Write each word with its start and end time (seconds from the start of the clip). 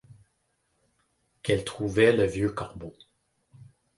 Qu’elle 1.43 1.63
trouvait 1.63 2.11
le 2.11 2.25
vieux 2.25 2.49
corbeau 2.49 2.95